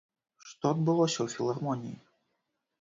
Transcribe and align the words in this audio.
Што 0.51 0.65
адбылося 0.77 1.15
ў 1.21 1.27
філармоніі? 1.37 1.95